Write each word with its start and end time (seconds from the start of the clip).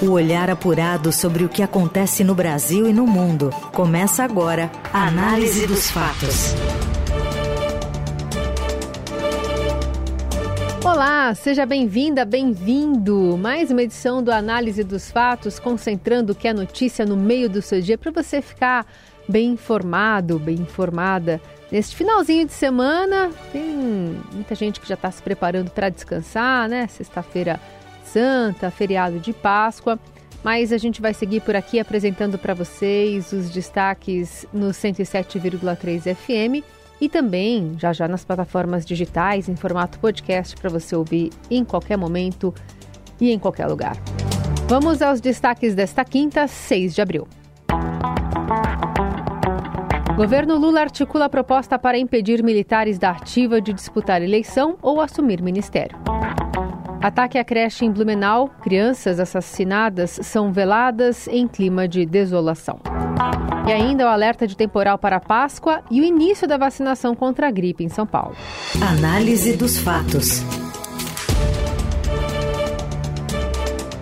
O 0.00 0.10
olhar 0.10 0.48
apurado 0.48 1.10
sobre 1.10 1.42
o 1.42 1.48
que 1.48 1.60
acontece 1.60 2.22
no 2.22 2.32
Brasil 2.32 2.88
e 2.88 2.92
no 2.92 3.04
mundo. 3.04 3.50
Começa 3.72 4.22
agora 4.22 4.70
a 4.92 5.08
Análise 5.08 5.66
dos 5.66 5.90
Fatos. 5.90 6.54
Olá, 10.84 11.34
seja 11.34 11.66
bem-vinda, 11.66 12.24
bem-vindo. 12.24 13.36
Mais 13.36 13.72
uma 13.72 13.82
edição 13.82 14.22
do 14.22 14.30
Análise 14.30 14.84
dos 14.84 15.10
Fatos, 15.10 15.58
concentrando 15.58 16.32
o 16.32 16.34
que 16.34 16.46
é 16.46 16.52
notícia 16.52 17.04
no 17.04 17.16
meio 17.16 17.50
do 17.50 17.60
seu 17.60 17.80
dia 17.80 17.98
para 17.98 18.12
você 18.12 18.40
ficar 18.40 18.86
bem 19.28 19.50
informado, 19.50 20.38
bem 20.38 20.58
informada. 20.58 21.40
Neste 21.72 21.96
finalzinho 21.96 22.46
de 22.46 22.52
semana, 22.52 23.32
tem 23.52 23.74
muita 24.32 24.54
gente 24.54 24.78
que 24.78 24.88
já 24.88 24.94
está 24.94 25.10
se 25.10 25.20
preparando 25.20 25.72
para 25.72 25.88
descansar, 25.88 26.68
né? 26.68 26.86
Sexta-feira 26.86 27.60
Santa, 28.12 28.70
feriado 28.70 29.18
de 29.18 29.32
Páscoa. 29.32 29.98
Mas 30.42 30.72
a 30.72 30.78
gente 30.78 31.00
vai 31.00 31.12
seguir 31.12 31.40
por 31.40 31.56
aqui 31.56 31.80
apresentando 31.80 32.38
para 32.38 32.54
vocês 32.54 33.32
os 33.32 33.50
destaques 33.50 34.46
no 34.52 34.68
107,3 34.68 36.14
FM 36.14 36.64
e 37.00 37.08
também 37.08 37.74
já 37.78 37.92
já 37.92 38.08
nas 38.08 38.24
plataformas 38.24 38.84
digitais 38.84 39.48
em 39.48 39.56
formato 39.56 39.98
podcast 39.98 40.56
para 40.56 40.70
você 40.70 40.94
ouvir 40.94 41.30
em 41.50 41.64
qualquer 41.64 41.96
momento 41.96 42.54
e 43.20 43.30
em 43.30 43.38
qualquer 43.38 43.66
lugar. 43.66 43.96
Vamos 44.68 45.02
aos 45.02 45.20
destaques 45.20 45.74
desta 45.74 46.04
quinta, 46.04 46.46
6 46.46 46.94
de 46.94 47.00
abril. 47.00 47.26
Governo 50.16 50.56
Lula 50.56 50.80
articula 50.80 51.28
proposta 51.28 51.78
para 51.78 51.96
impedir 51.96 52.42
militares 52.42 52.98
da 52.98 53.10
ativa 53.10 53.60
de 53.60 53.72
disputar 53.72 54.20
eleição 54.20 54.76
ou 54.82 55.00
assumir 55.00 55.40
ministério. 55.40 55.96
Ataque 57.00 57.38
à 57.38 57.44
creche 57.44 57.84
em 57.84 57.92
Blumenau. 57.92 58.50
Crianças 58.60 59.20
assassinadas 59.20 60.18
são 60.22 60.52
veladas 60.52 61.28
em 61.28 61.46
clima 61.46 61.86
de 61.86 62.04
desolação. 62.04 62.80
E 63.68 63.72
ainda 63.72 64.04
o 64.04 64.08
alerta 64.08 64.48
de 64.48 64.56
temporal 64.56 64.98
para 64.98 65.16
a 65.16 65.20
Páscoa 65.20 65.80
e 65.90 66.00
o 66.00 66.04
início 66.04 66.48
da 66.48 66.56
vacinação 66.56 67.14
contra 67.14 67.46
a 67.46 67.50
gripe 67.52 67.84
em 67.84 67.88
São 67.88 68.04
Paulo. 68.04 68.34
Análise 68.82 69.56
dos 69.56 69.78
fatos. 69.78 70.42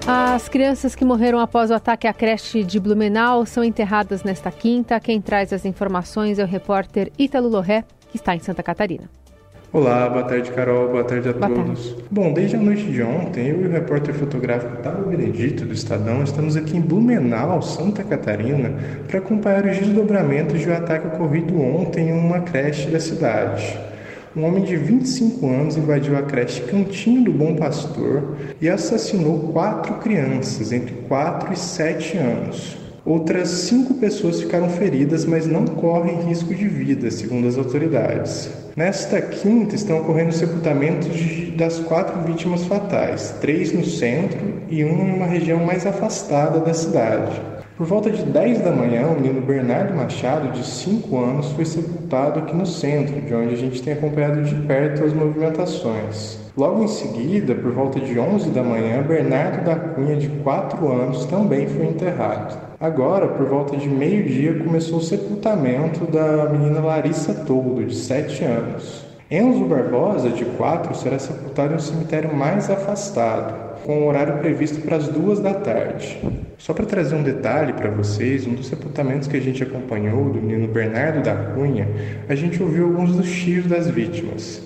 As 0.06 0.48
crianças 0.48 0.94
que 0.94 1.04
morreram 1.04 1.38
após 1.38 1.70
o 1.70 1.74
ataque 1.74 2.06
à 2.06 2.14
creche 2.14 2.64
de 2.64 2.80
Blumenau 2.80 3.44
são 3.44 3.62
enterradas 3.62 4.22
nesta 4.22 4.50
quinta. 4.50 4.98
Quem 5.00 5.20
traz 5.20 5.52
as 5.52 5.66
informações 5.66 6.38
é 6.38 6.44
o 6.44 6.46
repórter 6.46 7.12
Ítalo 7.18 7.48
Lorré, 7.48 7.84
que 8.08 8.16
está 8.16 8.34
em 8.34 8.38
Santa 8.38 8.62
Catarina. 8.62 9.10
Olá, 9.76 10.08
boa 10.08 10.24
tarde, 10.24 10.50
Carol, 10.52 10.88
boa 10.88 11.04
tarde 11.04 11.28
a 11.28 11.34
boa 11.34 11.50
todos. 11.50 11.88
Tarde. 11.88 12.04
Bom, 12.10 12.32
desde 12.32 12.56
a 12.56 12.58
noite 12.58 12.84
de 12.84 13.02
ontem, 13.02 13.48
eu 13.48 13.60
e 13.60 13.66
o 13.66 13.70
repórter 13.70 14.14
fotográfico 14.14 14.78
Tavo 14.78 15.10
Benedito, 15.10 15.66
do 15.66 15.74
Estadão, 15.74 16.22
estamos 16.22 16.56
aqui 16.56 16.78
em 16.78 16.80
Blumenau, 16.80 17.60
Santa 17.60 18.02
Catarina, 18.02 18.72
para 19.06 19.18
acompanhar 19.18 19.66
os 19.66 19.76
desdobramentos 19.76 20.60
de 20.60 20.70
um 20.70 20.72
ataque 20.72 21.08
ocorrido 21.08 21.60
ontem 21.60 22.08
em 22.08 22.12
uma 22.14 22.40
creche 22.40 22.88
da 22.88 22.98
cidade 22.98 23.78
um 24.34 24.44
homem 24.44 24.64
de 24.64 24.76
25 24.76 25.48
anos 25.48 25.78
invadiu 25.78 26.14
a 26.14 26.20
creche 26.20 26.60
Cantinho 26.62 27.24
do 27.24 27.32
Bom 27.32 27.56
Pastor 27.56 28.36
e 28.60 28.68
assassinou 28.68 29.50
quatro 29.50 29.94
crianças 29.94 30.72
entre 30.72 30.92
4 31.08 31.54
e 31.54 31.56
7 31.56 32.18
anos. 32.18 32.85
Outras 33.06 33.48
cinco 33.48 33.94
pessoas 33.94 34.40
ficaram 34.40 34.68
feridas, 34.68 35.24
mas 35.24 35.46
não 35.46 35.64
correm 35.64 36.22
risco 36.22 36.52
de 36.52 36.66
vida, 36.66 37.08
segundo 37.08 37.46
as 37.46 37.56
autoridades. 37.56 38.50
Nesta 38.74 39.22
quinta 39.22 39.76
estão 39.76 40.00
ocorrendo 40.00 40.32
sepultamentos 40.32 41.14
de, 41.14 41.52
das 41.52 41.78
quatro 41.78 42.20
vítimas 42.22 42.64
fatais, 42.64 43.36
três 43.40 43.72
no 43.72 43.84
centro 43.84 44.60
e 44.68 44.82
uma 44.82 45.04
em 45.04 45.12
uma 45.14 45.26
região 45.26 45.64
mais 45.64 45.86
afastada 45.86 46.58
da 46.58 46.74
cidade. 46.74 47.40
Por 47.76 47.86
volta 47.86 48.10
de 48.10 48.24
10 48.24 48.62
da 48.62 48.72
manhã, 48.72 49.06
o 49.06 49.20
menino 49.20 49.40
Bernardo 49.40 49.94
Machado, 49.94 50.50
de 50.50 50.66
5 50.66 51.16
anos, 51.16 51.52
foi 51.52 51.64
sepultado 51.64 52.40
aqui 52.40 52.56
no 52.56 52.66
centro, 52.66 53.20
de 53.20 53.32
onde 53.32 53.54
a 53.54 53.56
gente 53.56 53.82
tem 53.82 53.92
acompanhado 53.92 54.42
de 54.42 54.54
perto 54.66 55.04
as 55.04 55.12
movimentações. 55.12 56.38
Logo 56.56 56.82
em 56.82 56.88
seguida, 56.88 57.54
por 57.54 57.70
volta 57.70 58.00
de 58.00 58.18
11 58.18 58.50
da 58.50 58.64
manhã, 58.64 59.00
Bernardo 59.02 59.64
da 59.64 59.76
Cunha, 59.76 60.16
de 60.16 60.28
4 60.42 60.90
anos, 60.90 61.24
também 61.26 61.68
foi 61.68 61.86
enterrado. 61.86 62.65
Agora, 62.78 63.28
por 63.28 63.46
volta 63.46 63.74
de 63.74 63.88
meio-dia, 63.88 64.58
começou 64.58 64.98
o 64.98 65.02
sepultamento 65.02 66.04
da 66.04 66.46
menina 66.50 66.80
Larissa 66.80 67.32
Toldo, 67.32 67.82
de 67.82 67.94
7 67.94 68.44
anos. 68.44 69.02
Enzo 69.30 69.64
Barbosa, 69.64 70.28
de 70.28 70.44
4, 70.44 70.94
será 70.94 71.18
sepultado 71.18 71.72
em 71.72 71.76
um 71.76 71.80
cemitério 71.80 72.34
mais 72.34 72.68
afastado, 72.68 73.80
com 73.82 74.00
o 74.00 74.08
horário 74.08 74.36
previsto 74.40 74.82
para 74.82 74.98
as 74.98 75.08
duas 75.08 75.40
da 75.40 75.54
tarde. 75.54 76.20
Só 76.58 76.74
para 76.74 76.84
trazer 76.84 77.14
um 77.14 77.22
detalhe 77.22 77.72
para 77.72 77.90
vocês, 77.90 78.46
um 78.46 78.52
dos 78.52 78.66
sepultamentos 78.66 79.26
que 79.26 79.38
a 79.38 79.40
gente 79.40 79.62
acompanhou 79.62 80.28
do 80.28 80.42
menino 80.42 80.68
Bernardo 80.68 81.22
da 81.22 81.34
Cunha, 81.34 81.88
a 82.28 82.34
gente 82.34 82.62
ouviu 82.62 82.84
alguns 82.84 83.16
dos 83.16 83.30
tios 83.30 83.64
das 83.64 83.88
vítimas. 83.88 84.60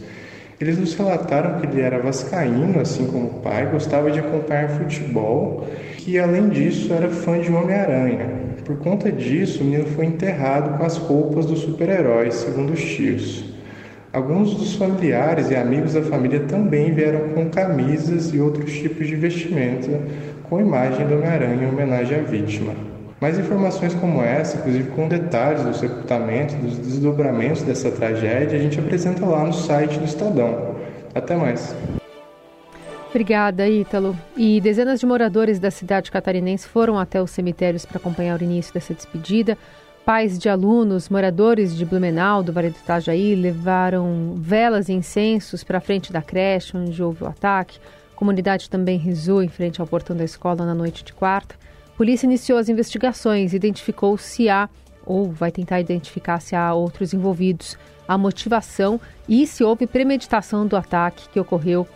Eles 0.60 0.76
nos 0.76 0.94
relataram 0.94 1.60
que 1.60 1.66
ele 1.66 1.80
era 1.80 1.98
vascaíno, 2.00 2.80
assim 2.80 3.06
como 3.06 3.26
o 3.28 3.40
pai, 3.40 3.66
gostava 3.70 4.10
de 4.10 4.18
acompanhar 4.18 4.68
futebol 4.68 5.66
e, 6.06 6.18
além 6.18 6.48
disso, 6.48 6.92
era 6.92 7.08
fã 7.08 7.38
de 7.38 7.52
Homem-Aranha. 7.52 8.26
Por 8.64 8.76
conta 8.78 9.10
disso, 9.10 9.62
o 9.62 9.64
menino 9.64 9.86
foi 9.86 10.06
enterrado 10.06 10.78
com 10.78 10.84
as 10.84 10.96
roupas 10.96 11.46
dos 11.46 11.60
super-heróis, 11.60 12.34
segundo 12.34 12.72
os 12.72 12.82
tios. 12.82 13.44
Alguns 14.12 14.54
dos 14.54 14.74
familiares 14.74 15.50
e 15.50 15.56
amigos 15.56 15.94
da 15.94 16.02
família 16.02 16.40
também 16.40 16.92
vieram 16.92 17.28
com 17.28 17.48
camisas 17.48 18.34
e 18.34 18.40
outros 18.40 18.72
tipos 18.72 19.06
de 19.06 19.14
vestimenta 19.14 20.00
com 20.48 20.60
imagem 20.60 21.06
do 21.06 21.14
Homem-Aranha 21.14 21.62
em 21.64 21.68
homenagem 21.68 22.18
à 22.18 22.22
vítima. 22.22 22.74
Mais 23.20 23.38
informações 23.38 23.94
como 23.94 24.22
essa, 24.22 24.56
inclusive 24.56 24.90
com 24.90 25.06
detalhes 25.06 25.62
do 25.62 25.74
sepultamento, 25.74 26.56
dos 26.56 26.78
desdobramentos 26.78 27.62
dessa 27.62 27.90
tragédia, 27.90 28.58
a 28.58 28.62
gente 28.62 28.80
apresenta 28.80 29.24
lá 29.24 29.44
no 29.44 29.52
site 29.52 29.98
do 29.98 30.04
Estadão. 30.04 30.74
Até 31.14 31.36
mais. 31.36 31.74
Obrigada, 33.10 33.68
Ítalo. 33.68 34.16
E 34.36 34.60
dezenas 34.60 35.00
de 35.00 35.06
moradores 35.06 35.58
da 35.58 35.70
cidade 35.70 36.12
catarinense 36.12 36.68
foram 36.68 36.96
até 36.96 37.20
os 37.20 37.32
cemitérios 37.32 37.84
para 37.84 37.98
acompanhar 37.98 38.40
o 38.40 38.44
início 38.44 38.72
dessa 38.72 38.94
despedida. 38.94 39.58
Pais 40.04 40.38
de 40.38 40.48
alunos, 40.48 41.08
moradores 41.08 41.76
de 41.76 41.84
Blumenau, 41.84 42.40
do 42.40 42.52
Vale 42.52 42.70
do 42.70 42.76
Itajaí, 42.76 43.34
levaram 43.34 44.34
velas 44.36 44.88
e 44.88 44.92
incensos 44.92 45.64
para 45.64 45.78
a 45.78 45.80
frente 45.80 46.12
da 46.12 46.22
creche 46.22 46.76
onde 46.76 47.02
houve 47.02 47.24
o 47.24 47.26
ataque. 47.26 47.80
A 48.14 48.16
comunidade 48.16 48.70
também 48.70 48.96
rezou 48.96 49.42
em 49.42 49.48
frente 49.48 49.80
ao 49.80 49.88
portão 49.88 50.16
da 50.16 50.24
escola 50.24 50.64
na 50.64 50.74
noite 50.74 51.02
de 51.02 51.12
quarta. 51.12 51.56
A 51.92 51.96
polícia 51.96 52.26
iniciou 52.26 52.58
as 52.58 52.68
investigações, 52.68 53.52
identificou 53.52 54.16
se 54.16 54.48
há 54.48 54.68
ou 55.04 55.32
vai 55.32 55.50
tentar 55.50 55.80
identificar 55.80 56.38
se 56.38 56.54
há 56.54 56.72
outros 56.72 57.12
envolvidos, 57.12 57.76
a 58.06 58.16
motivação 58.16 59.00
e 59.28 59.46
se 59.46 59.64
houve 59.64 59.86
premeditação 59.86 60.64
do 60.64 60.76
ataque 60.76 61.28
que 61.30 61.40
ocorreu 61.40 61.88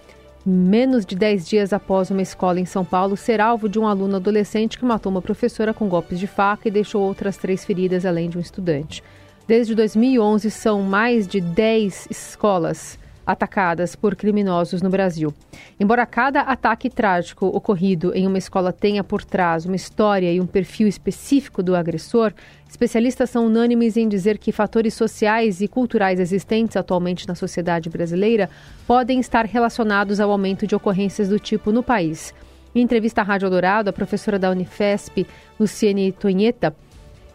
menos 0.44 1.06
de 1.06 1.16
10 1.16 1.48
dias 1.48 1.72
após 1.72 2.10
uma 2.10 2.22
escola 2.22 2.60
em 2.60 2.64
São 2.64 2.84
Paulo 2.84 3.16
ser 3.16 3.40
alvo 3.40 3.68
de 3.68 3.78
um 3.78 3.86
aluno 3.86 4.16
adolescente 4.16 4.78
que 4.78 4.84
matou 4.84 5.10
uma 5.10 5.22
professora 5.22 5.72
com 5.72 5.88
golpes 5.88 6.18
de 6.18 6.26
faca 6.26 6.68
e 6.68 6.70
deixou 6.70 7.02
outras 7.02 7.36
três 7.36 7.64
feridas, 7.64 8.04
além 8.04 8.28
de 8.28 8.36
um 8.36 8.40
estudante. 8.40 9.02
Desde 9.46 9.74
2011, 9.74 10.50
são 10.50 10.82
mais 10.82 11.26
de 11.26 11.40
10 11.40 12.08
escolas 12.10 12.98
atacadas 13.26 13.96
por 13.96 14.14
criminosos 14.14 14.82
no 14.82 14.90
Brasil. 14.90 15.32
Embora 15.78 16.06
cada 16.06 16.40
ataque 16.40 16.90
trágico 16.90 17.46
ocorrido 17.46 18.12
em 18.14 18.26
uma 18.26 18.38
escola 18.38 18.72
tenha 18.72 19.02
por 19.02 19.24
trás 19.24 19.64
uma 19.66 19.76
história 19.76 20.32
e 20.32 20.40
um 20.40 20.46
perfil 20.46 20.88
específico 20.88 21.62
do 21.62 21.74
agressor, 21.74 22.32
especialistas 22.68 23.30
são 23.30 23.46
unânimes 23.46 23.96
em 23.96 24.08
dizer 24.08 24.38
que 24.38 24.52
fatores 24.52 24.94
sociais 24.94 25.60
e 25.60 25.68
culturais 25.68 26.20
existentes 26.20 26.76
atualmente 26.76 27.26
na 27.26 27.34
sociedade 27.34 27.88
brasileira 27.88 28.50
podem 28.86 29.20
estar 29.20 29.46
relacionados 29.46 30.20
ao 30.20 30.30
aumento 30.30 30.66
de 30.66 30.74
ocorrências 30.74 31.28
do 31.28 31.38
tipo 31.38 31.72
no 31.72 31.82
país. 31.82 32.34
Em 32.74 32.82
entrevista 32.82 33.20
à 33.20 33.24
Rádio 33.24 33.48
Dourado, 33.48 33.88
a 33.88 33.92
professora 33.92 34.36
da 34.36 34.50
Unifesp, 34.50 35.24
Luciene 35.60 36.10
Tonheta, 36.10 36.74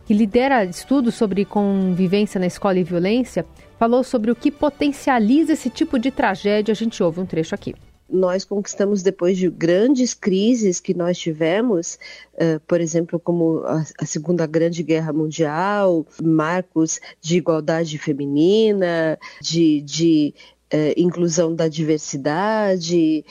que 0.10 0.14
lidera 0.16 0.66
estudos 0.66 1.14
sobre 1.14 1.46
convivência 1.46 2.40
na 2.40 2.48
escola 2.48 2.80
e 2.80 2.84
violência, 2.84 3.46
falou 3.78 4.04
sobre 4.04 4.32
o 4.32 4.36
que 4.36 4.50
potencializa 4.50 5.54
esse 5.54 5.70
tipo 5.70 6.00
de 6.00 6.10
tragédia. 6.10 6.72
A 6.72 6.76
gente 6.76 7.04
ouve 7.04 7.20
um 7.20 7.28
trecho 7.28 7.54
aqui 7.54 7.76
nós 8.12 8.44
conquistamos 8.44 9.04
depois 9.04 9.38
de 9.38 9.48
grandes 9.52 10.16
crises 10.16 10.80
que 10.80 10.96
nós 10.96 11.16
tivemos, 11.16 12.00
uh, 12.34 12.60
por 12.62 12.82
exemplo, 12.82 13.20
como 13.20 13.62
a, 13.68 13.86
Segunda 14.04 14.48
Grande 14.48 14.82
Guerra 14.82 15.14
Mundial, 15.14 16.04
marcos 16.20 17.00
de 17.22 17.38
igualdade 17.38 18.00
feminina, 18.00 19.16
de, 19.40 19.82
de 19.82 20.34
uh, 20.74 20.94
inclusão 20.98 21.54
da 21.54 21.68
diversidade, 21.68 23.20
eh, 23.20 23.24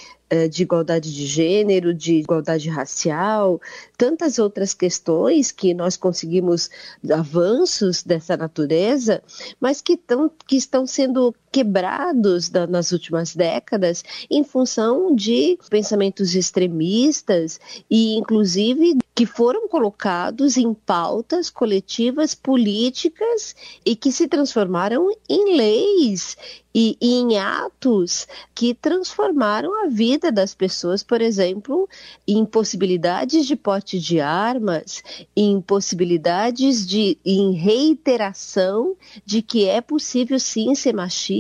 de 0.51 0.63
igualdade 0.63 1.15
de 1.15 1.27
gênero, 1.27 1.95
de 1.95 2.15
igualdade 2.15 2.69
racial, 2.69 3.61
tantas 3.97 4.39
outras 4.39 4.75
questões 4.75 5.51
que 5.51 5.73
nós 5.73 5.97
conseguimos 5.97 6.71
avanços 7.11 8.03
dessa 8.03 8.37
natureza, 8.37 9.23
mas 9.61 9.81
que, 9.81 9.97
tão, 9.97 10.31
que 10.47 10.57
estão 10.57 10.87
sendo 10.87 11.35
quebrados 11.51 12.49
da, 12.49 12.67
nas 12.67 12.93
últimas 12.93 13.35
décadas 13.35 14.05
em 14.31 14.45
função 14.45 15.15
de 15.15 15.59
pensamentos 15.71 16.35
extremistas 16.35 17.61
e, 17.91 18.17
inclusive, 18.17 18.99
que 19.19 19.27
foram 19.27 19.67
colocados 19.67 20.57
em 20.57 20.73
pautas 20.73 21.51
coletivas 21.51 22.37
políticas 22.37 23.57
e 23.85 23.97
que 23.97 24.13
se 24.13 24.29
transformaram 24.29 25.09
em 25.29 25.57
leis 25.57 26.37
e, 26.73 26.97
e, 27.01 27.15
em 27.15 27.37
atos 27.37 28.29
que 28.55 28.73
transformaram 28.73 29.85
a 29.85 29.89
vida 29.89 30.31
das 30.31 30.55
pessoas, 30.55 31.03
por 31.03 31.21
exemplo, 31.21 31.89
em 32.29 32.45
possibilidades 32.45 33.45
de 33.47 33.57
porte 33.57 33.99
de 33.99 34.21
armas, 34.21 35.03
em 35.35 35.61
possibilidades 35.61 36.87
de 36.87 37.19
em 37.25 37.55
reiteração 37.55 38.97
de 39.27 39.43
que 39.43 39.65
é 39.65 39.81
possível 39.81 40.39
sim 40.39 40.77
ser 40.77 40.95
machista, 40.95 41.38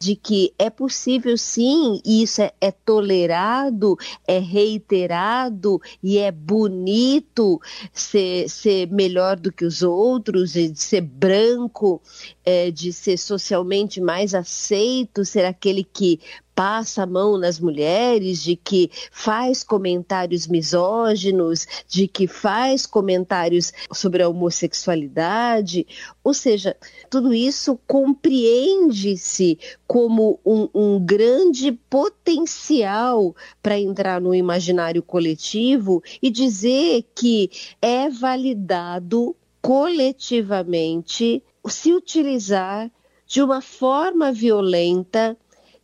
de 0.00 0.16
que 0.16 0.52
é 0.58 0.70
possível 0.70 1.36
sim, 1.36 2.00
isso 2.04 2.42
é, 2.42 2.52
é 2.60 2.70
tolerado, 2.70 3.96
é 4.26 4.38
reiterado 4.38 5.80
e 6.02 6.18
é 6.18 6.30
bonito 6.30 7.60
ser, 7.92 8.48
ser 8.48 8.90
melhor 8.90 9.38
do 9.38 9.52
que 9.52 9.64
os 9.64 9.82
outros, 9.82 10.52
de 10.52 10.74
ser 10.74 11.02
branco, 11.02 12.00
é, 12.44 12.70
de 12.70 12.92
ser 12.92 13.18
socialmente 13.18 14.00
mais 14.00 14.34
aceito, 14.34 15.24
ser 15.24 15.44
aquele 15.44 15.84
que 15.84 16.20
passa 16.54 17.02
a 17.02 17.06
mão 17.06 17.38
nas 17.38 17.58
mulheres, 17.58 18.42
de 18.42 18.56
que 18.56 18.90
faz 19.10 19.62
comentários 19.62 20.46
misóginos, 20.46 21.66
de 21.88 22.06
que 22.06 22.26
faz 22.26 22.86
comentários 22.86 23.72
sobre 23.92 24.22
a 24.22 24.28
homossexualidade. 24.28 25.86
Ou 26.22 26.34
seja, 26.34 26.76
tudo 27.10 27.32
isso 27.32 27.78
compreende-se 27.86 29.58
como 29.86 30.38
um, 30.44 30.68
um 30.74 31.00
grande 31.00 31.72
potencial 31.72 33.34
para 33.62 33.78
entrar 33.78 34.20
no 34.20 34.34
imaginário 34.34 35.02
coletivo 35.02 36.02
e 36.22 36.30
dizer 36.30 37.04
que 37.14 37.50
é 37.80 38.08
validado 38.08 39.34
coletivamente 39.60 41.42
se 41.68 41.92
utilizar 41.92 42.90
de 43.26 43.40
uma 43.40 43.62
forma 43.62 44.32
violenta 44.32 45.36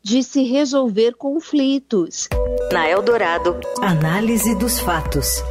de 0.09 0.23
se 0.23 0.43
resolver 0.43 1.13
conflitos. 1.17 2.31
Na 2.73 2.89
Eldorado, 2.89 3.61
análise 3.83 4.55
dos 4.55 4.81
fatos. 4.81 5.43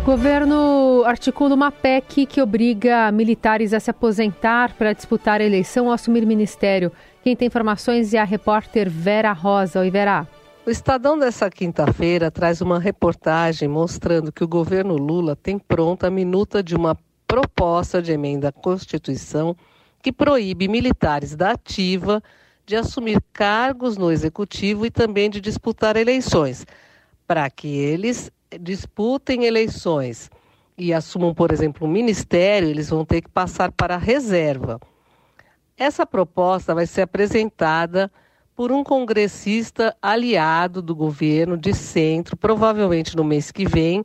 O 0.00 0.06
governo 0.06 1.02
articula 1.04 1.54
uma 1.54 1.70
PEC 1.70 2.24
que 2.24 2.40
obriga 2.40 3.12
militares 3.12 3.74
a 3.74 3.80
se 3.80 3.90
aposentar 3.90 4.74
para 4.76 4.94
disputar 4.94 5.42
a 5.42 5.44
eleição 5.44 5.88
ou 5.88 5.92
assumir 5.92 6.24
ministério. 6.24 6.90
Quem 7.22 7.36
tem 7.36 7.48
informações 7.48 8.14
é 8.14 8.18
a 8.18 8.24
repórter 8.24 8.88
Vera 8.88 9.34
Rosa. 9.34 9.80
Oi, 9.80 9.90
Vera. 9.90 10.26
O 10.66 10.70
Estadão 10.70 11.18
dessa 11.18 11.50
quinta-feira 11.50 12.30
traz 12.30 12.62
uma 12.62 12.78
reportagem 12.78 13.68
mostrando 13.68 14.32
que 14.32 14.42
o 14.42 14.48
governo 14.48 14.96
Lula 14.96 15.36
tem 15.36 15.58
pronta 15.58 16.06
a 16.06 16.10
minuta 16.10 16.62
de 16.62 16.74
uma 16.74 16.96
proposta 17.26 18.00
de 18.00 18.10
emenda 18.10 18.48
à 18.48 18.52
Constituição 18.52 19.54
que 20.00 20.10
proíbe 20.10 20.66
militares 20.66 21.36
da 21.36 21.50
ativa 21.50 22.22
de 22.68 22.76
assumir 22.76 23.18
cargos 23.32 23.96
no 23.96 24.12
executivo 24.12 24.84
e 24.84 24.90
também 24.90 25.30
de 25.30 25.40
disputar 25.40 25.96
eleições. 25.96 26.66
Para 27.26 27.48
que 27.48 27.66
eles 27.66 28.30
disputem 28.60 29.46
eleições 29.46 30.30
e 30.76 30.92
assumam, 30.92 31.34
por 31.34 31.50
exemplo, 31.50 31.88
um 31.88 31.90
ministério, 31.90 32.68
eles 32.68 32.90
vão 32.90 33.06
ter 33.06 33.22
que 33.22 33.30
passar 33.30 33.72
para 33.72 33.94
a 33.94 33.98
reserva. 33.98 34.78
Essa 35.78 36.04
proposta 36.04 36.74
vai 36.74 36.86
ser 36.86 37.02
apresentada 37.02 38.12
por 38.54 38.70
um 38.70 38.84
congressista 38.84 39.96
aliado 40.02 40.82
do 40.82 40.94
governo 40.94 41.56
de 41.56 41.72
centro, 41.72 42.36
provavelmente 42.36 43.16
no 43.16 43.24
mês 43.24 43.50
que 43.50 43.66
vem, 43.66 44.04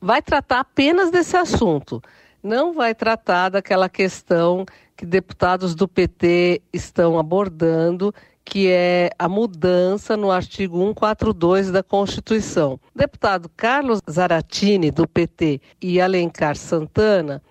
vai 0.00 0.22
tratar 0.22 0.60
apenas 0.60 1.10
desse 1.10 1.36
assunto 1.36 2.00
não 2.46 2.72
vai 2.72 2.94
tratar 2.94 3.50
daquela 3.50 3.88
questão 3.88 4.64
que 4.96 5.04
deputados 5.04 5.74
do 5.74 5.86
PT 5.86 6.62
estão 6.72 7.18
abordando, 7.18 8.14
que 8.44 8.68
é 8.70 9.10
a 9.18 9.28
mudança 9.28 10.16
no 10.16 10.30
artigo 10.30 10.78
142 10.78 11.70
da 11.70 11.82
Constituição. 11.82 12.80
Deputado 12.94 13.50
Carlos 13.56 14.00
Zaratini, 14.10 14.90
do 14.90 15.06
PT, 15.06 15.60
e 15.82 16.00
Alencar 16.00 16.56
Santana 16.56 17.42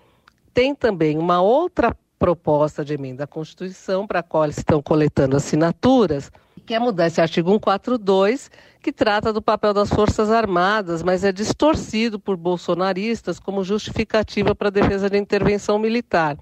têm 0.52 0.74
também 0.74 1.18
uma 1.18 1.40
outra 1.40 1.94
proposta 2.18 2.84
de 2.84 2.94
emenda 2.94 3.24
à 3.24 3.26
Constituição, 3.26 4.06
para 4.06 4.20
a 4.20 4.22
qual 4.22 4.46
estão 4.46 4.80
coletando 4.80 5.36
assinaturas, 5.36 6.32
quer 6.64 6.80
mudar 6.80 7.06
esse 7.06 7.20
artigo 7.20 7.50
142, 7.50 8.50
que 8.82 8.90
trata 8.90 9.32
do 9.32 9.40
papel 9.40 9.72
das 9.72 9.88
Forças 9.88 10.30
Armadas, 10.30 11.02
mas 11.02 11.22
é 11.22 11.30
distorcido 11.30 12.18
por 12.18 12.36
bolsonaristas 12.36 13.38
como 13.38 13.62
justificativa 13.62 14.54
para 14.54 14.68
a 14.68 14.72
defesa 14.72 15.08
da 15.08 15.18
intervenção 15.18 15.78
militar. 15.78 16.36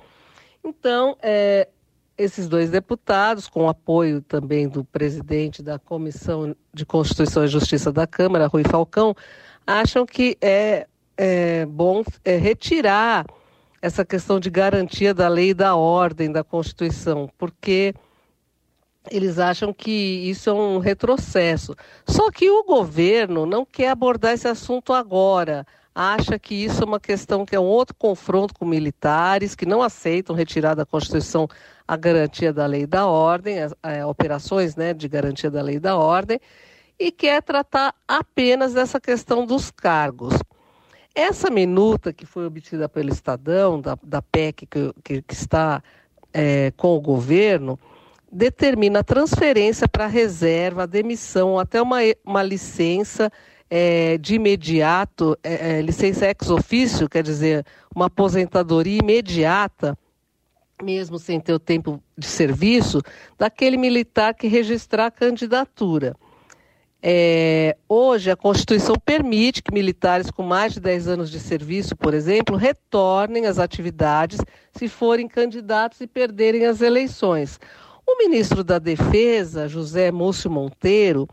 Então, 0.64 1.16
é, 1.22 1.68
esses 2.16 2.48
dois 2.48 2.70
deputados, 2.70 3.48
com 3.48 3.68
apoio 3.68 4.22
também 4.22 4.68
do 4.68 4.84
presidente 4.84 5.62
da 5.62 5.78
Comissão 5.78 6.56
de 6.72 6.86
Constituição 6.86 7.44
e 7.44 7.48
Justiça 7.48 7.92
da 7.92 8.06
Câmara, 8.06 8.46
Rui 8.46 8.62
Falcão, 8.64 9.14
acham 9.66 10.06
que 10.06 10.38
é, 10.40 10.86
é 11.16 11.66
bom 11.66 12.02
é, 12.24 12.36
retirar 12.36 13.26
essa 13.82 14.04
questão 14.04 14.40
de 14.40 14.48
garantia 14.48 15.12
da 15.12 15.28
lei 15.28 15.50
e 15.50 15.54
da 15.54 15.76
ordem 15.76 16.32
da 16.32 16.42
Constituição, 16.42 17.28
porque 17.36 17.94
eles 19.10 19.38
acham 19.38 19.72
que 19.72 19.90
isso 19.90 20.50
é 20.50 20.52
um 20.52 20.78
retrocesso. 20.78 21.74
Só 22.06 22.30
que 22.30 22.50
o 22.50 22.64
governo 22.64 23.46
não 23.46 23.64
quer 23.64 23.90
abordar 23.90 24.32
esse 24.32 24.48
assunto 24.48 24.92
agora. 24.92 25.66
Acha 25.94 26.38
que 26.38 26.54
isso 26.54 26.82
é 26.82 26.86
uma 26.86 26.98
questão 26.98 27.46
que 27.46 27.54
é 27.54 27.60
um 27.60 27.64
outro 27.64 27.94
confronto 27.94 28.54
com 28.54 28.64
militares 28.64 29.54
que 29.54 29.66
não 29.66 29.82
aceitam 29.82 30.34
retirar 30.34 30.74
da 30.74 30.84
Constituição 30.84 31.48
a 31.86 31.96
garantia 31.96 32.52
da 32.52 32.66
lei 32.66 32.86
da 32.86 33.06
ordem, 33.06 33.60
as, 33.60 33.74
as 33.82 34.04
operações 34.04 34.74
né, 34.74 34.92
de 34.92 35.06
garantia 35.06 35.50
da 35.50 35.62
lei 35.62 35.78
da 35.78 35.96
ordem, 35.96 36.40
e 36.98 37.12
quer 37.12 37.42
tratar 37.42 37.94
apenas 38.08 38.72
dessa 38.72 39.00
questão 39.00 39.46
dos 39.46 39.70
cargos. 39.70 40.34
Essa 41.14 41.48
minuta 41.48 42.12
que 42.12 42.26
foi 42.26 42.44
obtida 42.46 42.88
pelo 42.88 43.10
Estadão, 43.10 43.80
da, 43.80 43.96
da 44.02 44.20
PEC 44.20 44.66
que, 44.66 44.92
que, 45.04 45.22
que 45.22 45.34
está 45.34 45.80
é, 46.32 46.72
com 46.76 46.96
o 46.96 47.00
governo, 47.00 47.78
determina 48.34 48.98
a 48.98 49.04
transferência 49.04 49.88
para 49.88 50.08
reserva, 50.08 50.82
a 50.82 50.86
demissão, 50.86 51.56
até 51.56 51.80
uma, 51.80 51.98
uma 52.24 52.42
licença 52.42 53.30
é, 53.70 54.18
de 54.18 54.34
imediato, 54.34 55.38
é, 55.42 55.78
é, 55.78 55.80
licença 55.80 56.26
ex 56.26 56.50
ofício, 56.50 57.08
quer 57.08 57.22
dizer, 57.22 57.64
uma 57.94 58.06
aposentadoria 58.06 58.98
imediata, 58.98 59.96
mesmo 60.82 61.16
sem 61.16 61.38
ter 61.38 61.52
o 61.52 61.60
tempo 61.60 62.02
de 62.18 62.26
serviço, 62.26 63.00
daquele 63.38 63.76
militar 63.76 64.34
que 64.34 64.48
registrar 64.48 65.06
a 65.06 65.10
candidatura. 65.12 66.16
É, 67.06 67.76
hoje, 67.88 68.30
a 68.30 68.36
Constituição 68.36 68.96
permite 68.96 69.62
que 69.62 69.72
militares 69.72 70.30
com 70.30 70.42
mais 70.42 70.72
de 70.72 70.80
10 70.80 71.06
anos 71.06 71.30
de 71.30 71.38
serviço, 71.38 71.94
por 71.94 72.14
exemplo, 72.14 72.56
retornem 72.56 73.46
às 73.46 73.58
atividades 73.58 74.40
se 74.72 74.88
forem 74.88 75.28
candidatos 75.28 76.00
e 76.00 76.06
perderem 76.06 76.64
as 76.64 76.80
eleições. 76.80 77.60
O 78.06 78.18
ministro 78.18 78.62
da 78.62 78.78
Defesa, 78.78 79.66
José 79.66 80.12
Múcio 80.12 80.50
Monteiro, 80.50 81.28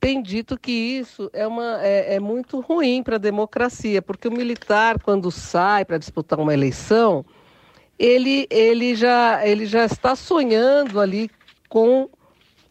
tem 0.00 0.22
dito 0.22 0.58
que 0.58 0.70
isso 0.70 1.28
é, 1.32 1.46
uma, 1.46 1.80
é, 1.82 2.14
é 2.14 2.20
muito 2.20 2.60
ruim 2.60 3.02
para 3.02 3.16
a 3.16 3.18
democracia, 3.18 4.00
porque 4.00 4.28
o 4.28 4.32
militar, 4.32 5.02
quando 5.02 5.30
sai 5.30 5.84
para 5.84 5.98
disputar 5.98 6.38
uma 6.38 6.54
eleição, 6.54 7.24
ele, 7.98 8.46
ele, 8.48 8.94
já, 8.94 9.44
ele 9.46 9.66
já 9.66 9.84
está 9.84 10.14
sonhando 10.14 11.00
ali 11.00 11.28
com 11.68 12.08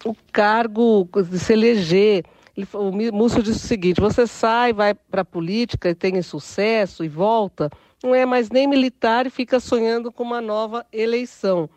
o 0.06 0.15
cargo 0.32 1.08
de 1.29 1.38
se 1.38 1.53
eleger. 1.53 2.24
Ele, 2.56 2.67
o 2.74 2.91
Múcio 3.13 3.44
disse 3.44 3.65
o 3.65 3.67
seguinte: 3.67 4.00
você 4.00 4.25
sai, 4.25 4.72
vai 4.72 4.94
para 4.94 5.22
a 5.22 5.25
política 5.25 5.89
e 5.89 5.96
tem 5.96 6.22
sucesso 6.22 7.03
e 7.03 7.10
volta, 7.10 7.70
não 8.01 8.15
é 8.15 8.25
mais 8.25 8.50
nem 8.50 8.67
militar 8.67 9.27
e 9.27 9.29
fica 9.29 9.60
sonhando 9.60 10.12
com 10.12 10.24
uma 10.24 10.41
nova 10.41 10.86
eleição. 10.94 11.70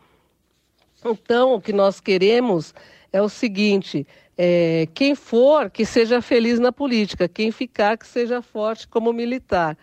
Então, 1.03 1.55
o 1.55 1.61
que 1.61 1.73
nós 1.73 1.99
queremos 1.99 2.73
é 3.11 3.21
o 3.21 3.29
seguinte: 3.29 4.05
é, 4.37 4.87
quem 4.93 5.15
for, 5.15 5.69
que 5.69 5.85
seja 5.85 6.21
feliz 6.21 6.59
na 6.59 6.71
política, 6.71 7.27
quem 7.27 7.51
ficar, 7.51 7.97
que 7.97 8.07
seja 8.07 8.41
forte 8.41 8.87
como 8.87 9.11
militar. 9.11 9.77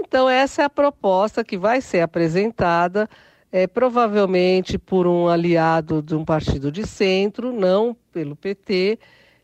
Então, 0.00 0.28
essa 0.28 0.62
é 0.62 0.64
a 0.64 0.70
proposta 0.70 1.42
que 1.42 1.56
vai 1.56 1.80
ser 1.80 2.00
apresentada, 2.00 3.08
é, 3.50 3.66
provavelmente 3.66 4.78
por 4.78 5.06
um 5.06 5.28
aliado 5.28 6.00
de 6.02 6.14
um 6.14 6.24
partido 6.24 6.70
de 6.70 6.86
centro, 6.86 7.52
não 7.52 7.96
pelo 8.12 8.36
PT, 8.36 8.98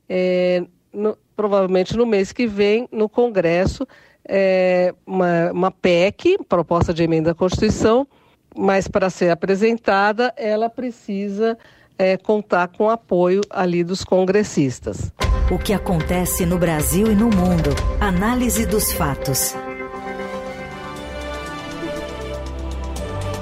é, 0.08 0.64
no, 0.92 1.18
provavelmente 1.34 1.96
no 1.96 2.06
mês 2.06 2.32
que 2.32 2.46
vem, 2.46 2.88
no 2.92 3.08
Congresso, 3.08 3.86
é, 4.26 4.94
uma, 5.06 5.50
uma 5.52 5.70
PEC, 5.70 6.38
proposta 6.48 6.94
de 6.94 7.02
emenda 7.02 7.32
à 7.32 7.34
Constituição, 7.34 8.06
mas 8.54 8.86
para 8.86 9.10
ser 9.10 9.30
apresentada, 9.30 10.32
ela 10.36 10.70
precisa 10.70 11.58
é, 11.98 12.16
contar 12.16 12.68
com 12.68 12.84
o 12.84 12.90
apoio 12.90 13.40
ali 13.50 13.82
dos 13.82 14.04
congressistas. 14.04 15.12
O 15.50 15.58
que 15.58 15.72
acontece 15.72 16.46
no 16.46 16.58
Brasil 16.58 17.10
e 17.10 17.14
no 17.14 17.26
mundo. 17.26 17.70
Análise 18.00 18.64
dos 18.64 18.92
fatos. 18.92 19.54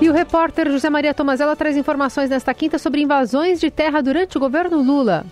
E 0.01 0.09
o 0.11 0.13
repórter 0.13 0.69
José 0.69 0.91
Maria 0.91 1.15
Tomazella 1.15 1.55
traz 1.55 1.77
informações 1.77 2.29
nesta 2.29 2.53
quinta 2.53 2.77
sobre 2.77 3.01
invasões 3.01 3.61
de 3.61 3.71
terra 3.71 4.01
durante 4.01 4.37
o 4.37 4.41
governo 4.41 4.83
Lula. 4.83 5.25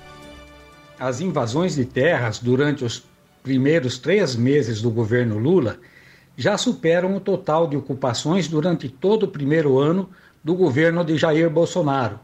As 0.99 1.21
invasões 1.21 1.75
de 1.75 1.85
terras 1.85 2.39
durante 2.39 2.85
os 2.85 3.03
primeiros 3.43 3.99
três 3.99 4.37
meses 4.37 4.81
do 4.81 4.91
governo 4.91 5.39
Lula 5.39 5.79
já 6.41 6.57
superam 6.57 7.15
o 7.15 7.21
total 7.21 7.67
de 7.67 7.77
ocupações 7.77 8.49
durante 8.49 8.89
todo 8.89 9.25
o 9.25 9.29
primeiro 9.29 9.79
ano 9.79 10.09
do 10.43 10.55
governo 10.55 11.05
de 11.05 11.19
Jair 11.19 11.51
Bolsonaro. 11.51 12.19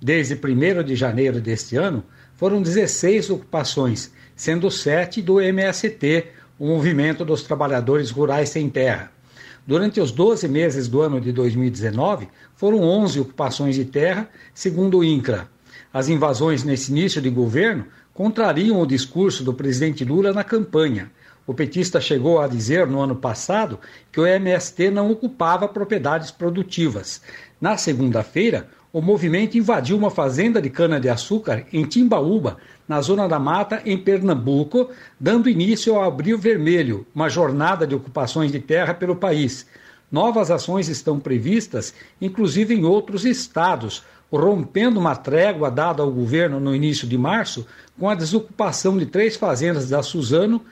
Desde 0.00 0.34
1 0.34 0.84
de 0.84 0.94
janeiro 0.94 1.40
deste 1.40 1.74
ano, 1.74 2.04
foram 2.36 2.62
16 2.62 3.28
ocupações, 3.28 4.12
sendo 4.36 4.70
sete 4.70 5.20
do 5.20 5.40
MST, 5.40 6.28
o 6.56 6.68
Movimento 6.68 7.24
dos 7.24 7.42
Trabalhadores 7.42 8.12
Rurais 8.12 8.50
Sem 8.50 8.70
Terra. 8.70 9.10
Durante 9.66 10.00
os 10.00 10.12
12 10.12 10.46
meses 10.46 10.86
do 10.86 11.00
ano 11.00 11.20
de 11.20 11.32
2019, 11.32 12.28
foram 12.54 12.82
11 12.82 13.18
ocupações 13.18 13.74
de 13.74 13.84
terra, 13.84 14.30
segundo 14.54 14.98
o 14.98 15.04
INCRA. 15.04 15.48
As 15.92 16.08
invasões 16.08 16.62
nesse 16.62 16.92
início 16.92 17.20
de 17.20 17.30
governo 17.30 17.86
contrariam 18.14 18.80
o 18.80 18.86
discurso 18.86 19.42
do 19.42 19.52
presidente 19.52 20.04
Lula 20.04 20.32
na 20.32 20.44
campanha. 20.44 21.10
O 21.46 21.54
petista 21.54 22.00
chegou 22.00 22.40
a 22.40 22.48
dizer 22.48 22.86
no 22.86 23.00
ano 23.00 23.14
passado 23.14 23.78
que 24.10 24.18
o 24.18 24.26
MST 24.26 24.90
não 24.90 25.10
ocupava 25.10 25.68
propriedades 25.68 26.30
produtivas. 26.30 27.22
Na 27.60 27.76
segunda-feira, 27.76 28.68
o 28.92 29.00
movimento 29.00 29.56
invadiu 29.56 29.96
uma 29.96 30.10
fazenda 30.10 30.60
de 30.60 30.70
cana-de-açúcar 30.70 31.64
em 31.72 31.84
Timbaúba, 31.84 32.56
na 32.88 33.00
Zona 33.00 33.28
da 33.28 33.38
Mata, 33.38 33.80
em 33.84 33.96
Pernambuco, 33.96 34.90
dando 35.20 35.48
início 35.48 35.94
ao 35.94 36.04
Abril 36.04 36.38
Vermelho, 36.38 37.06
uma 37.14 37.28
jornada 37.28 37.86
de 37.86 37.94
ocupações 37.94 38.50
de 38.50 38.58
terra 38.58 38.94
pelo 38.94 39.14
país. 39.14 39.66
Novas 40.10 40.50
ações 40.50 40.88
estão 40.88 41.20
previstas, 41.20 41.94
inclusive 42.20 42.74
em 42.74 42.84
outros 42.84 43.24
estados, 43.24 44.02
rompendo 44.32 44.98
uma 44.98 45.14
trégua 45.14 45.70
dada 45.70 46.02
ao 46.02 46.10
governo 46.10 46.58
no 46.58 46.74
início 46.74 47.06
de 47.06 47.18
março, 47.18 47.66
com 47.98 48.08
a 48.08 48.14
desocupação 48.14 48.98
de 48.98 49.06
três 49.06 49.36
fazendas 49.36 49.88
da 49.88 50.02
Suzano 50.02 50.62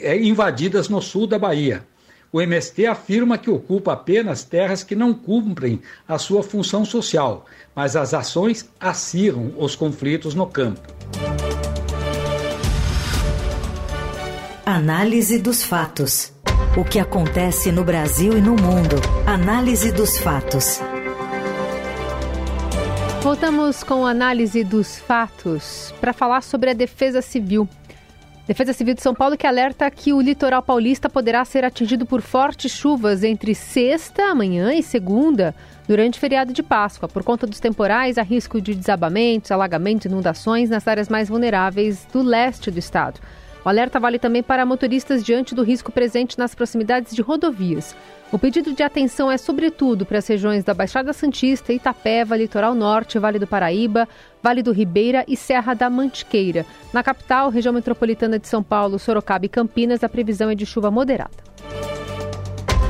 invadidas 0.00 0.88
no 0.88 1.00
sul 1.00 1.26
da 1.26 1.38
Bahia. 1.38 1.84
O 2.30 2.42
MST 2.42 2.84
afirma 2.86 3.38
que 3.38 3.50
ocupa 3.50 3.94
apenas 3.94 4.44
terras 4.44 4.82
que 4.82 4.94
não 4.94 5.14
cumprem 5.14 5.80
a 6.06 6.18
sua 6.18 6.42
função 6.42 6.84
social, 6.84 7.46
mas 7.74 7.96
as 7.96 8.12
ações 8.12 8.68
acirram 8.78 9.54
os 9.56 9.74
conflitos 9.74 10.34
no 10.34 10.46
campo. 10.46 10.80
Análise 14.66 15.38
dos 15.38 15.62
fatos. 15.62 16.30
O 16.76 16.84
que 16.84 16.98
acontece 16.98 17.72
no 17.72 17.82
Brasil 17.82 18.36
e 18.36 18.40
no 18.40 18.52
mundo. 18.52 18.96
Análise 19.26 19.90
dos 19.90 20.18
fatos. 20.18 20.80
Voltamos 23.22 23.82
com 23.82 24.06
a 24.06 24.10
análise 24.10 24.62
dos 24.62 24.98
fatos 24.98 25.94
para 26.00 26.12
falar 26.12 26.42
sobre 26.42 26.70
a 26.70 26.74
defesa 26.74 27.22
civil. 27.22 27.66
Defesa 28.48 28.72
Civil 28.72 28.94
de 28.94 29.02
São 29.02 29.14
Paulo 29.14 29.36
que 29.36 29.46
alerta 29.46 29.90
que 29.90 30.10
o 30.10 30.22
litoral 30.22 30.62
paulista 30.62 31.10
poderá 31.10 31.44
ser 31.44 31.66
atingido 31.66 32.06
por 32.06 32.22
fortes 32.22 32.72
chuvas 32.72 33.22
entre 33.22 33.54
sexta, 33.54 34.22
amanhã 34.22 34.72
e 34.72 34.82
segunda, 34.82 35.54
durante 35.86 36.16
o 36.16 36.18
feriado 36.18 36.50
de 36.50 36.62
Páscoa. 36.62 37.06
Por 37.10 37.22
conta 37.22 37.46
dos 37.46 37.60
temporais, 37.60 38.16
há 38.16 38.22
risco 38.22 38.58
de 38.58 38.74
desabamentos, 38.74 39.50
alagamentos 39.50 40.06
inundações 40.06 40.70
nas 40.70 40.88
áreas 40.88 41.10
mais 41.10 41.28
vulneráveis 41.28 42.06
do 42.10 42.22
leste 42.22 42.70
do 42.70 42.78
estado. 42.78 43.20
O 43.64 43.68
alerta 43.68 44.00
vale 44.00 44.18
também 44.18 44.42
para 44.42 44.64
motoristas 44.64 45.24
diante 45.24 45.54
do 45.54 45.62
risco 45.62 45.92
presente 45.92 46.38
nas 46.38 46.54
proximidades 46.54 47.14
de 47.14 47.22
rodovias. 47.22 47.94
O 48.30 48.38
pedido 48.38 48.74
de 48.74 48.82
atenção 48.82 49.30
é 49.30 49.38
sobretudo 49.38 50.04
para 50.04 50.18
as 50.18 50.26
regiões 50.26 50.62
da 50.62 50.74
Baixada 50.74 51.12
Santista, 51.12 51.72
Itapeva, 51.72 52.36
Litoral 52.36 52.74
Norte, 52.74 53.18
Vale 53.18 53.38
do 53.38 53.46
Paraíba, 53.46 54.06
Vale 54.42 54.62
do 54.62 54.70
Ribeira 54.70 55.24
e 55.26 55.36
Serra 55.36 55.72
da 55.72 55.88
Mantiqueira. 55.88 56.66
Na 56.92 57.02
capital, 57.02 57.48
região 57.48 57.72
metropolitana 57.72 58.38
de 58.38 58.46
São 58.46 58.62
Paulo, 58.62 58.98
Sorocaba 58.98 59.46
e 59.46 59.48
Campinas, 59.48 60.04
a 60.04 60.08
previsão 60.08 60.50
é 60.50 60.54
de 60.54 60.66
chuva 60.66 60.90
moderada. 60.90 61.48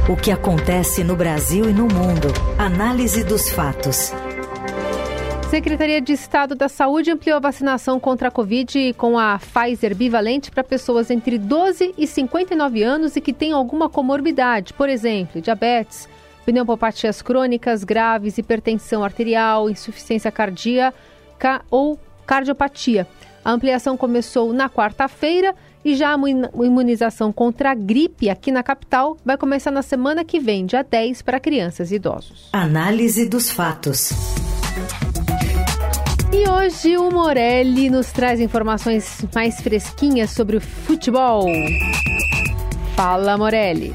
O 0.09 0.17
que 0.17 0.31
acontece 0.31 1.05
no 1.05 1.15
Brasil 1.15 1.69
e 1.69 1.73
no 1.73 1.83
mundo. 1.83 2.29
Análise 2.59 3.23
dos 3.23 3.49
fatos. 3.51 4.13
Secretaria 5.51 5.99
de 5.99 6.13
Estado 6.13 6.55
da 6.55 6.69
Saúde 6.69 7.11
ampliou 7.11 7.39
a 7.39 7.41
vacinação 7.41 7.99
contra 7.99 8.29
a 8.29 8.31
Covid 8.31 8.93
com 8.99 9.19
a 9.19 9.39
Pfizer 9.39 9.97
bivalente 9.97 10.51
para 10.51 10.63
pessoas 10.63 11.11
entre 11.11 11.39
12 11.39 11.95
e 11.97 12.07
59 12.07 12.83
anos 12.83 13.17
e 13.17 13.21
que 13.21 13.33
têm 13.33 13.53
alguma 13.53 13.89
comorbidade, 13.89 14.75
por 14.75 14.91
exemplo, 14.91 15.41
diabetes, 15.41 16.07
pneumopatias 16.45 17.23
crônicas 17.23 17.83
graves, 17.83 18.37
hipertensão 18.37 19.03
arterial, 19.03 19.71
insuficiência 19.71 20.31
cardíaca 20.31 21.63
ou 21.71 21.99
cardiopatia. 22.27 23.09
A 23.43 23.51
ampliação 23.51 23.97
começou 23.97 24.53
na 24.53 24.69
quarta-feira 24.69 25.55
e 25.83 25.95
já 25.95 26.15
a 26.15 26.19
imunização 26.63 27.33
contra 27.33 27.71
a 27.71 27.75
gripe 27.75 28.29
aqui 28.29 28.53
na 28.53 28.63
capital 28.63 29.17
vai 29.25 29.39
começar 29.39 29.71
na 29.71 29.81
semana 29.81 30.27
que 30.27 30.39
vem, 30.39 30.67
dia 30.67 30.83
10, 30.83 31.23
para 31.23 31.41
crianças 31.41 31.91
e 31.91 31.95
idosos. 31.95 32.51
Análise 32.53 33.27
dos 33.27 33.51
fatos. 33.51 34.11
E 36.39 36.49
hoje 36.49 36.97
o 36.97 37.11
Morelli 37.11 37.91
nos 37.91 38.13
traz 38.13 38.39
informações 38.39 39.27
mais 39.35 39.61
fresquinhas 39.61 40.31
sobre 40.31 40.57
o 40.57 40.61
futebol. 40.61 41.45
Fala, 42.95 43.37
Morelli. 43.37 43.93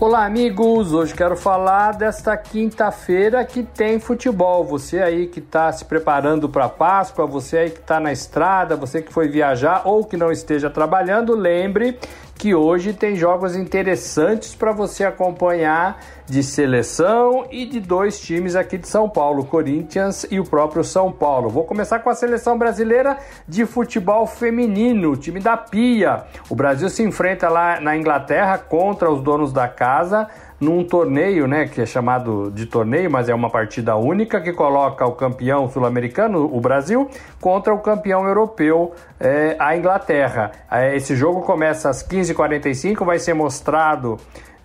Olá, 0.00 0.24
amigos! 0.24 0.94
Hoje 0.94 1.12
quero 1.12 1.36
falar 1.36 1.92
desta 1.92 2.34
quinta-feira 2.38 3.44
que 3.44 3.62
tem 3.62 4.00
futebol. 4.00 4.64
Você 4.64 5.02
aí 5.02 5.26
que 5.26 5.40
está 5.40 5.70
se 5.70 5.84
preparando 5.84 6.48
para 6.48 6.70
Páscoa, 6.70 7.26
você 7.26 7.58
aí 7.58 7.70
que 7.70 7.80
está 7.80 8.00
na 8.00 8.12
estrada, 8.12 8.74
você 8.74 9.02
que 9.02 9.12
foi 9.12 9.28
viajar 9.28 9.82
ou 9.84 10.06
que 10.06 10.16
não 10.16 10.32
esteja 10.32 10.70
trabalhando, 10.70 11.34
lembre 11.34 11.98
que 12.34 12.54
hoje 12.54 12.94
tem 12.94 13.14
jogos 13.14 13.54
interessantes 13.54 14.54
para 14.54 14.72
você 14.72 15.04
acompanhar 15.04 16.00
de 16.28 16.42
seleção 16.42 17.46
e 17.50 17.64
de 17.64 17.80
dois 17.80 18.20
times 18.20 18.54
aqui 18.54 18.76
de 18.76 18.86
São 18.86 19.08
Paulo, 19.08 19.44
Corinthians 19.44 20.26
e 20.30 20.38
o 20.38 20.44
próprio 20.44 20.84
São 20.84 21.10
Paulo. 21.10 21.48
Vou 21.48 21.64
começar 21.64 22.00
com 22.00 22.10
a 22.10 22.14
seleção 22.14 22.58
brasileira 22.58 23.16
de 23.46 23.64
futebol 23.64 24.26
feminino, 24.26 25.16
time 25.16 25.40
da 25.40 25.56
Pia. 25.56 26.24
O 26.50 26.54
Brasil 26.54 26.88
se 26.90 27.02
enfrenta 27.02 27.48
lá 27.48 27.80
na 27.80 27.96
Inglaterra 27.96 28.58
contra 28.58 29.10
os 29.10 29.22
donos 29.22 29.52
da 29.52 29.66
casa 29.66 30.28
num 30.60 30.82
torneio, 30.82 31.46
né, 31.46 31.68
que 31.68 31.80
é 31.80 31.86
chamado 31.86 32.50
de 32.50 32.66
torneio, 32.66 33.10
mas 33.10 33.28
é 33.28 33.34
uma 33.34 33.48
partida 33.48 33.94
única 33.94 34.40
que 34.40 34.52
coloca 34.52 35.06
o 35.06 35.12
campeão 35.12 35.70
sul-americano, 35.70 36.50
o 36.52 36.60
Brasil, 36.60 37.08
contra 37.40 37.72
o 37.72 37.78
campeão 37.78 38.26
europeu, 38.26 38.92
é, 39.20 39.54
a 39.58 39.76
Inglaterra. 39.76 40.50
É, 40.70 40.96
esse 40.96 41.14
jogo 41.14 41.42
começa 41.42 41.88
às 41.88 42.02
15h45, 42.02 43.04
vai 43.04 43.18
ser 43.20 43.34
mostrado 43.34 44.18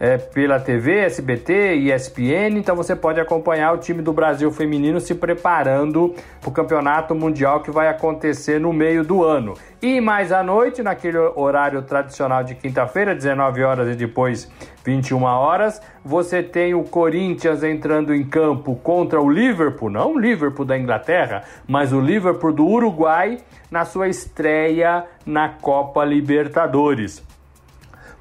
é, 0.04 0.18
pela 0.18 0.60
TV, 0.60 0.98
SBT 0.98 1.76
ESPN, 1.76 2.58
então 2.58 2.76
você 2.76 2.94
pode 2.94 3.22
acompanhar 3.22 3.72
o 3.72 3.78
time 3.78 4.02
do 4.02 4.12
Brasil 4.12 4.52
feminino 4.52 5.00
se 5.00 5.16
preparando 5.16 6.14
para 6.42 6.50
o 6.50 6.52
campeonato 6.52 7.16
mundial 7.16 7.62
que 7.62 7.72
vai 7.72 7.88
acontecer 7.88 8.60
no 8.60 8.74
meio 8.74 9.06
do 9.06 9.24
ano. 9.24 9.54
E 9.82 10.02
mais 10.02 10.34
à 10.34 10.44
noite, 10.44 10.84
naquele 10.84 11.18
horário 11.18 11.82
tradicional 11.84 12.44
de 12.44 12.54
quinta-feira, 12.54 13.16
19 13.16 13.64
horas 13.64 13.94
e 13.94 13.96
depois 13.96 14.52
21 14.84 15.24
horas, 15.24 15.82
você 16.04 16.44
tem 16.44 16.74
o 16.74 16.84
Corinthians 16.84 17.64
entrando 17.64 18.14
em 18.14 18.26
campo 18.26 18.76
contra 18.76 19.22
o 19.22 19.30
Liverpool, 19.30 19.90
não 19.90 20.16
o 20.16 20.20
Liverpool 20.20 20.66
da 20.66 20.78
Inglaterra, 20.78 21.44
mas 21.66 21.94
o 21.94 22.02
Liverpool 22.02 22.52
do 22.52 22.68
Uruguai 22.68 23.38
na 23.72 23.86
sua 23.86 24.10
estreia 24.10 25.06
na 25.26 25.48
Copa 25.48 26.04
Libertadores. 26.04 27.24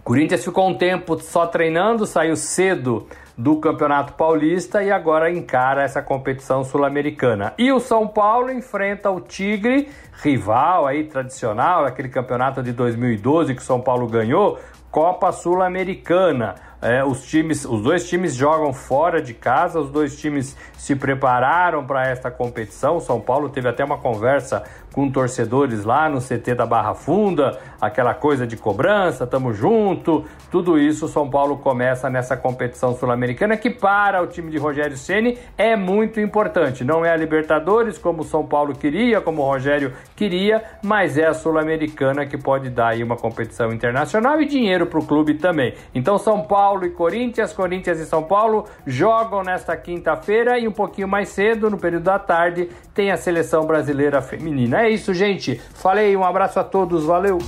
Corinthians 0.05 0.45
ficou 0.45 0.69
um 0.69 0.75
tempo 0.75 1.17
só 1.21 1.47
treinando, 1.47 2.05
saiu 2.07 2.35
cedo 2.35 3.07
do 3.39 3.59
Campeonato 3.59 4.15
Paulista 4.15 4.83
e 4.83 4.91
agora 4.91 5.31
encara 5.31 5.85
essa 5.85 6.03
competição 6.03 6.65
sul-americana. 6.65 7.55
E 7.57 7.71
o 7.71 7.79
São 7.79 8.09
Paulo 8.09 8.51
enfrenta 8.51 9.11
o 9.11 9.21
Tigre, 9.21 9.89
rival 10.21 10.89
aí 10.89 11.05
tradicional, 11.05 11.85
aquele 11.85 12.09
campeonato 12.09 12.65
de 12.65 12.73
2012 12.73 13.55
que 13.55 13.63
o 13.63 13.65
São 13.65 13.81
Paulo 13.81 14.09
ganhou, 14.09 14.59
Copa 14.91 15.31
Sul-Americana. 15.31 16.57
É, 16.83 17.05
os 17.05 17.23
times, 17.23 17.65
os 17.65 17.81
dois 17.81 18.09
times 18.09 18.35
jogam 18.35 18.73
fora 18.73 19.23
de 19.23 19.33
casa, 19.33 19.79
os 19.79 19.89
dois 19.89 20.19
times 20.19 20.57
se 20.77 20.97
prepararam 20.97 21.87
para 21.87 22.09
esta 22.09 22.29
competição. 22.29 22.99
São 22.99 23.21
Paulo 23.21 23.49
teve 23.49 23.69
até 23.69 23.85
uma 23.85 23.99
conversa 23.99 24.65
com 24.93 25.09
torcedores 25.09 25.85
lá 25.85 26.09
no 26.09 26.21
CT 26.21 26.55
da 26.57 26.67
Barra 26.67 26.93
Funda, 26.95 27.59
aquela 27.81 28.15
coisa 28.15 28.47
de 28.47 28.57
cobrança, 28.57 29.27
tamo 29.27 29.53
junto, 29.53 30.25
tudo 30.51 30.79
isso 30.79 31.09
São 31.09 31.31
Paulo 31.31 31.57
começa 31.57 32.11
nessa 32.11 32.37
competição 32.37 32.95
sul-americana 32.95 33.57
que 33.57 33.71
para 33.71 34.23
o 34.23 34.27
time 34.27 34.51
de 34.51 34.59
Rogério 34.59 34.97
Ceni 34.97 35.39
é 35.57 35.75
muito 35.77 36.21
importante. 36.21 36.85
Não 36.85 37.05
é 37.05 37.11
a 37.11 37.17
Libertadores 37.17 37.97
como 37.97 38.23
São 38.23 38.45
Paulo 38.45 38.75
queria, 38.75 39.21
como 39.21 39.41
o 39.41 39.47
Rogério 39.47 39.93
queria, 40.15 40.63
mas 40.83 41.17
é 41.17 41.27
a 41.27 41.33
sul-americana 41.33 42.27
que 42.27 42.37
pode 42.37 42.69
dar 42.69 42.89
aí 42.89 43.03
uma 43.03 43.17
competição 43.17 43.73
internacional 43.73 44.43
e 44.43 44.47
dinheiro 44.47 44.87
para 44.87 44.99
o 44.99 45.07
clube 45.07 45.35
também. 45.35 45.75
Então 45.95 46.19
São 46.19 46.43
Paulo 46.43 46.72
e 46.85 46.91
Corinthians, 46.91 47.53
Corinthians 47.53 47.99
e 47.99 48.07
São 48.07 48.23
Paulo 48.23 48.65
jogam 48.87 49.43
nesta 49.43 49.77
quinta-feira 49.77 50.59
e 50.59 50.67
um 50.67 50.73
pouquinho 50.73 51.07
mais 51.07 51.29
cedo, 51.29 51.69
no 51.69 51.79
período 51.79 52.05
da 52.05 52.19
tarde, 52.19 52.71
tem 52.95 53.11
a 53.11 53.17
seleção 53.17 53.67
brasileira 53.67 54.23
feminina. 54.23 54.83
É 54.83 54.91
isso, 54.91 55.13
gente. 55.13 55.61
Falei, 55.75 56.17
um 56.17 56.25
abraço 56.25 56.59
a 56.59 56.65
todos, 56.65 57.05
valeu. 57.05 57.39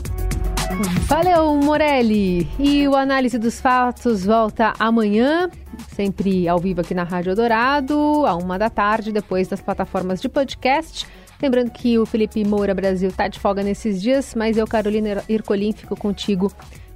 Valeu, 1.06 1.54
Morelli. 1.56 2.48
E 2.58 2.86
o 2.88 2.96
análise 2.96 3.38
dos 3.38 3.60
fatos 3.60 4.24
volta 4.24 4.72
amanhã, 4.78 5.48
sempre 5.88 6.48
ao 6.48 6.58
vivo 6.58 6.80
aqui 6.80 6.94
na 6.94 7.04
Rádio 7.04 7.34
Dourado, 7.34 8.24
a 8.26 8.34
uma 8.34 8.58
da 8.58 8.68
tarde, 8.68 9.12
depois 9.12 9.46
das 9.48 9.60
plataformas 9.60 10.20
de 10.20 10.28
podcast. 10.28 11.06
Lembrando 11.40 11.70
que 11.70 11.98
o 11.98 12.06
Felipe 12.06 12.44
Moura 12.44 12.74
Brasil 12.74 13.08
está 13.08 13.28
de 13.28 13.38
folga 13.38 13.62
nesses 13.62 14.00
dias, 14.00 14.34
mas 14.34 14.56
eu, 14.56 14.66
Carolina 14.66 15.22
Ircolim, 15.28 15.72
fico 15.72 15.96
contigo 15.96 16.50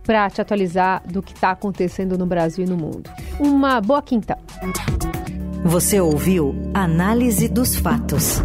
para 0.08 0.28
te 0.30 0.40
atualizar 0.40 1.02
do 1.06 1.22
que 1.22 1.34
está 1.34 1.50
acontecendo 1.50 2.16
no 2.16 2.24
Brasil 2.24 2.64
e 2.64 2.66
no 2.66 2.78
mundo. 2.78 3.10
Uma 3.38 3.78
boa 3.78 4.00
quinta. 4.00 4.38
Você 5.62 6.00
ouviu 6.00 6.54
Análise 6.72 7.46
dos 7.46 7.76
Fatos. 7.76 8.42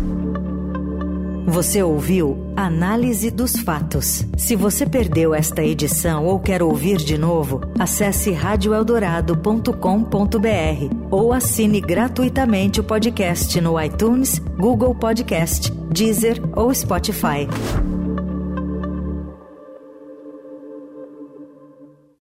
Você 1.48 1.82
ouviu 1.82 2.52
Análise 2.58 3.32
dos 3.32 3.56
Fatos. 3.56 4.26
Se 4.38 4.58
você 4.58 4.86
perdeu 4.86 5.34
esta 5.34 5.64
edição 5.64 6.26
ou 6.26 6.38
quer 6.38 6.62
ouvir 6.62 6.98
de 6.98 7.18
novo, 7.18 7.62
acesse 7.80 8.34
radioeldorado.com.br 8.34 10.96
ou 11.10 11.32
assine 11.32 11.80
gratuitamente 11.80 12.82
o 12.82 12.84
podcast 12.84 13.62
no 13.62 13.82
iTunes, 13.82 14.38
Google 14.58 14.94
Podcast, 14.96 15.72
Deezer 15.72 16.42
ou 16.58 16.74
Spotify. 16.74 17.48